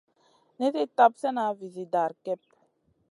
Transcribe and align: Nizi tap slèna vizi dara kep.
Nizi 0.57 0.83
tap 0.97 1.11
slèna 1.19 1.45
vizi 1.59 1.83
dara 1.93 2.15
kep. 2.25 2.41